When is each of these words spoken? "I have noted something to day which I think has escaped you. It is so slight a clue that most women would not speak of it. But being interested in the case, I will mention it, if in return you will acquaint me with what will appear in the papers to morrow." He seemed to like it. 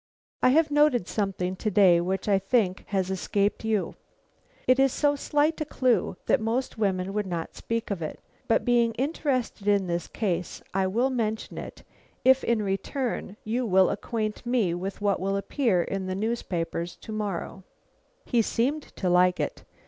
"I 0.41 0.49
have 0.49 0.71
noted 0.71 1.07
something 1.07 1.55
to 1.57 1.69
day 1.69 2.01
which 2.01 2.27
I 2.27 2.39
think 2.39 2.85
has 2.87 3.11
escaped 3.11 3.63
you. 3.63 3.93
It 4.65 4.79
is 4.79 4.91
so 4.91 5.15
slight 5.15 5.61
a 5.61 5.65
clue 5.65 6.17
that 6.25 6.41
most 6.41 6.75
women 6.75 7.13
would 7.13 7.27
not 7.27 7.53
speak 7.55 7.91
of 7.91 8.01
it. 8.01 8.19
But 8.47 8.65
being 8.65 8.93
interested 8.95 9.67
in 9.67 9.85
the 9.85 10.09
case, 10.11 10.63
I 10.73 10.87
will 10.87 11.11
mention 11.11 11.59
it, 11.59 11.83
if 12.25 12.43
in 12.43 12.63
return 12.63 13.37
you 13.43 13.63
will 13.63 13.91
acquaint 13.91 14.43
me 14.43 14.73
with 14.73 15.01
what 15.01 15.19
will 15.19 15.37
appear 15.37 15.83
in 15.83 16.07
the 16.07 16.43
papers 16.49 16.95
to 16.95 17.11
morrow." 17.11 17.63
He 18.25 18.41
seemed 18.41 18.81
to 18.95 19.07
like 19.07 19.39
it. 19.39 19.63